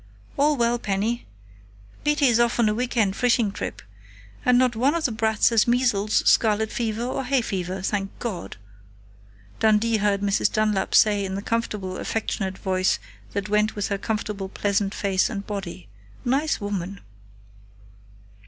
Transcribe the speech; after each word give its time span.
"All 0.35 0.57
well, 0.57 0.79
Penny. 0.79 1.27
Petey's 2.03 2.39
off 2.39 2.57
on 2.59 2.67
a 2.67 2.73
week 2.73 2.97
end 2.97 3.15
fishing 3.15 3.51
trip, 3.51 3.83
and 4.43 4.57
not 4.57 4.75
one 4.75 4.95
of 4.95 5.05
the 5.05 5.11
brats 5.11 5.49
has 5.49 5.67
measles, 5.67 6.27
scarlet 6.27 6.71
fever 6.71 7.03
or 7.03 7.23
hay 7.23 7.41
fever, 7.43 7.83
thank 7.83 8.09
God," 8.17 8.57
Dundee 9.59 9.97
heard 9.97 10.21
Mrs. 10.21 10.51
Dunlap 10.51 10.95
say 10.95 11.23
in 11.23 11.35
the 11.35 11.43
comfortable, 11.43 11.97
affectionate 11.97 12.57
voice 12.57 12.97
that 13.33 13.47
went 13.47 13.75
with 13.75 13.89
her 13.89 13.99
comfortable, 13.99 14.49
pleasant 14.49 14.95
face 14.95 15.29
and 15.29 15.45
body.... 15.45 15.87
Nice 16.25 16.59
woman! 16.59 17.01